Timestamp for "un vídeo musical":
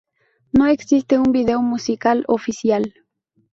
1.19-2.23